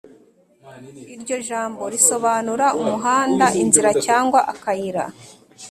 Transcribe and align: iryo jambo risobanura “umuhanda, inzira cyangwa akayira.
iryo 1.15 1.37
jambo 1.47 1.83
risobanura 1.93 2.67
“umuhanda, 2.81 3.45
inzira 3.61 3.89
cyangwa 4.05 4.39
akayira. 4.53 5.03